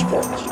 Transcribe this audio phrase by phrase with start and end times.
[0.00, 0.49] Esporte.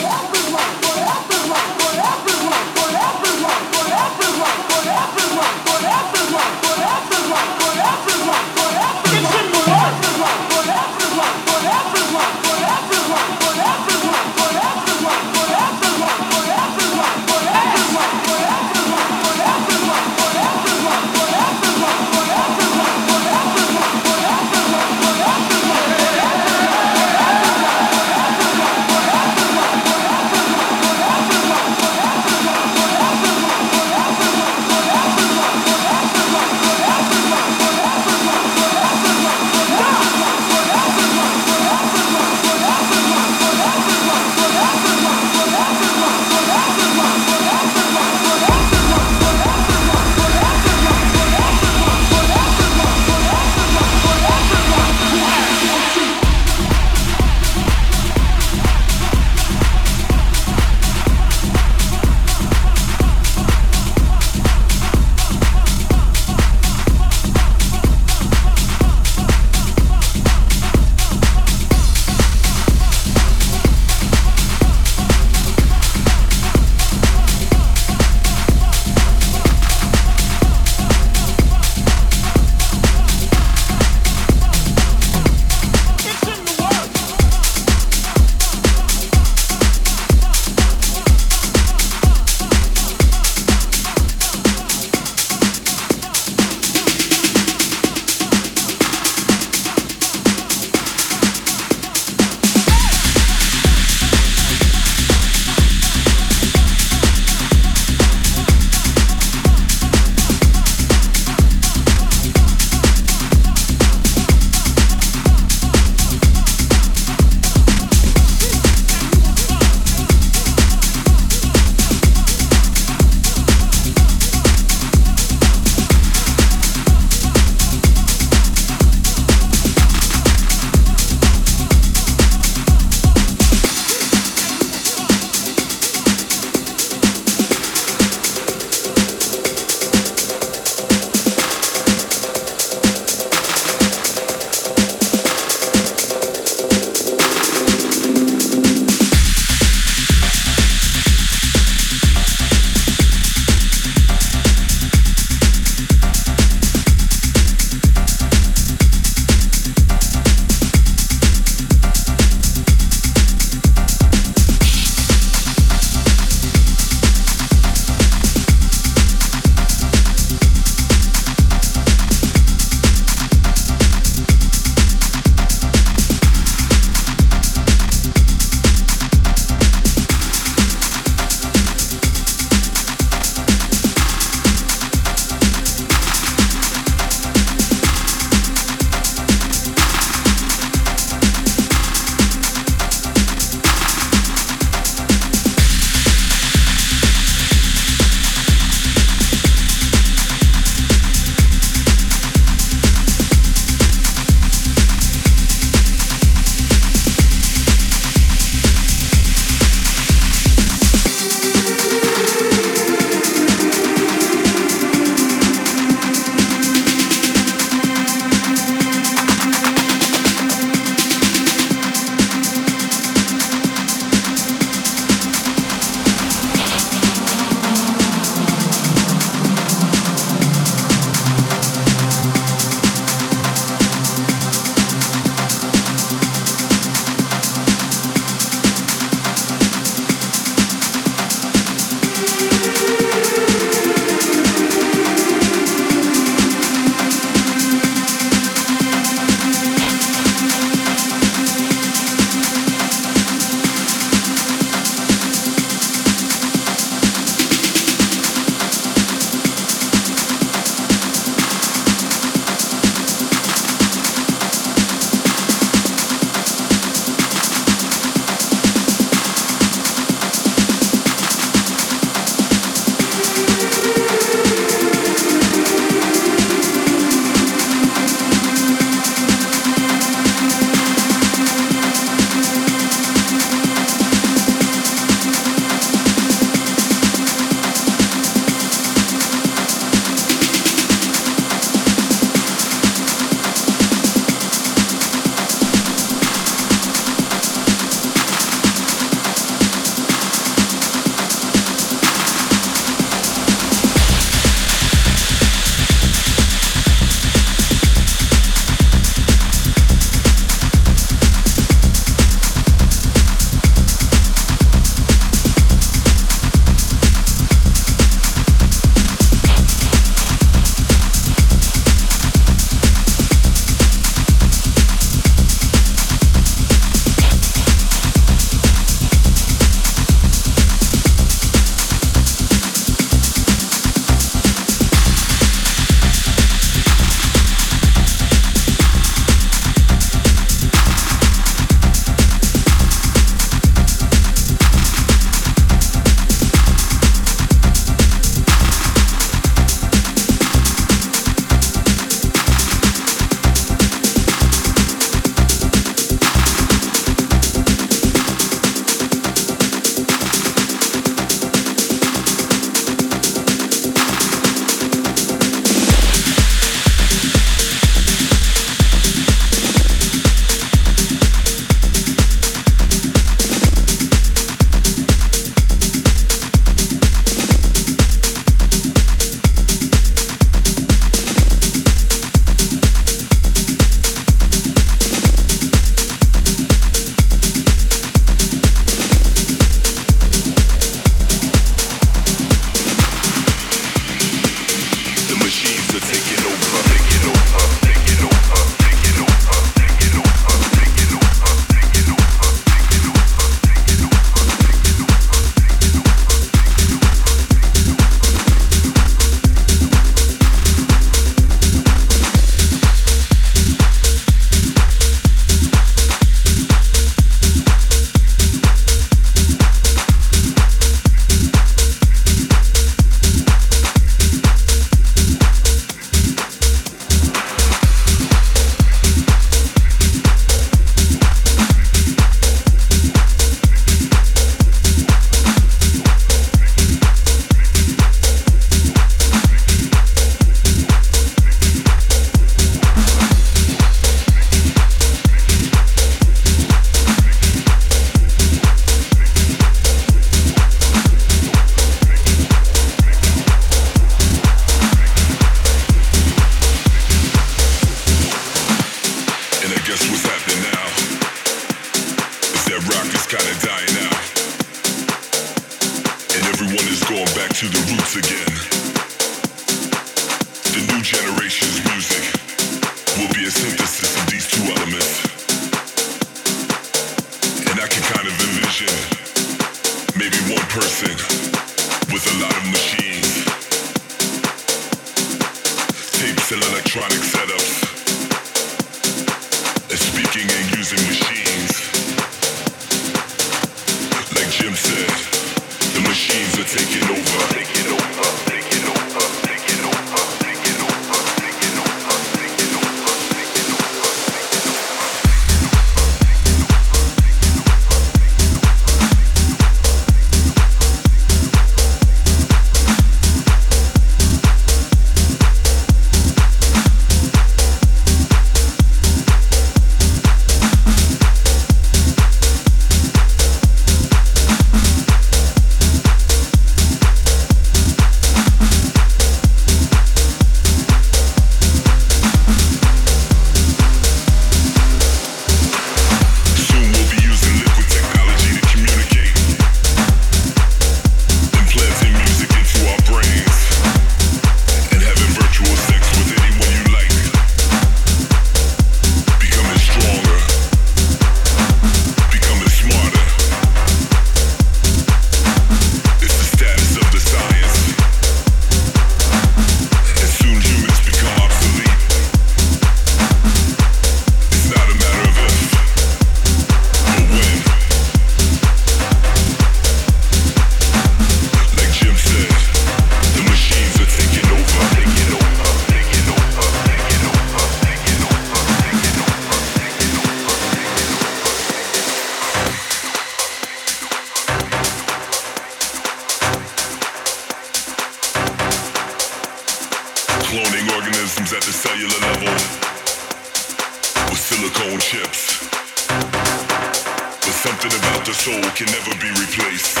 [598.40, 600.00] soul can never be replaced.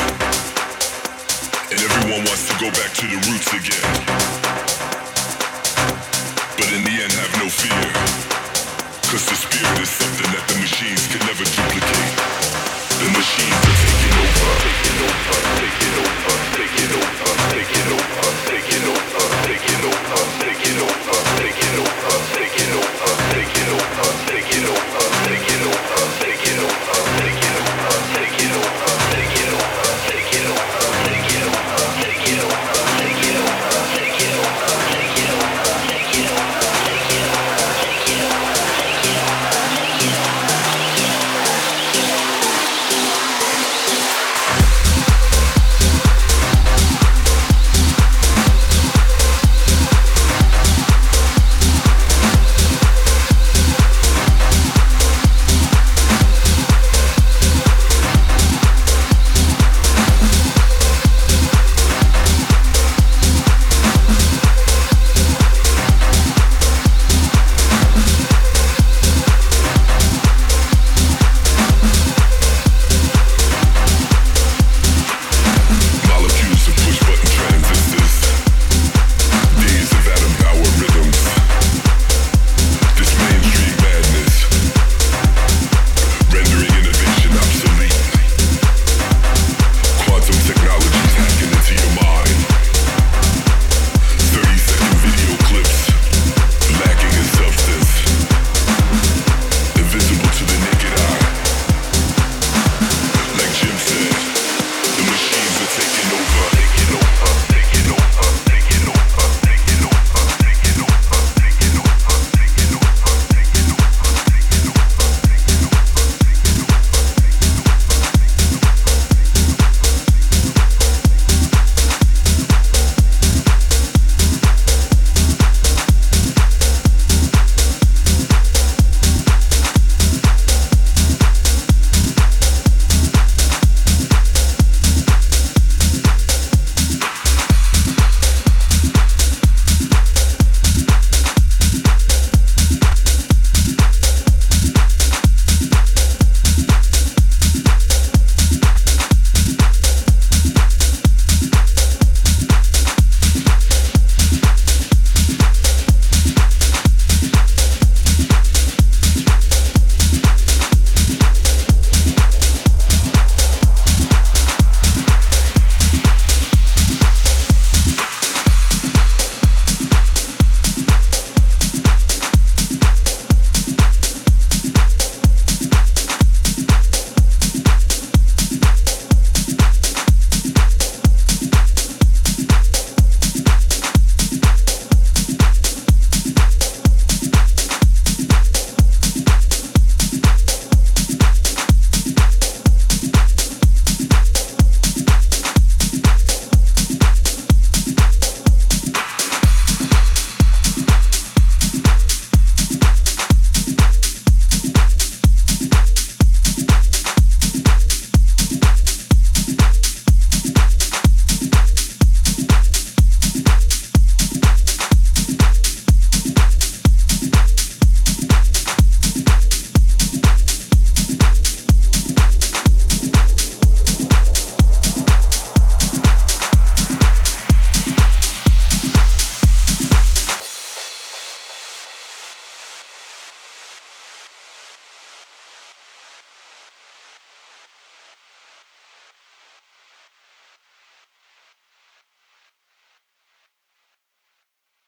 [1.68, 3.84] And everyone wants to go back to the roots again.
[6.56, 7.84] But in the end, have no fear.
[9.12, 12.16] Cause the spirit is something that the machines can never duplicate.
[12.96, 17.28] The machines are taking over, taking over, taking over, taking over,
[17.60, 21.12] taking over, taking over, taking over, taking over,
[21.44, 25.09] taking over, taking over, taking over, taking over, taking over.